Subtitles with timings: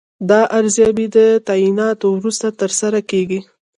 [0.29, 1.17] دا ارزیابي د
[1.47, 3.39] تعیناتو وروسته ترسره کیږي.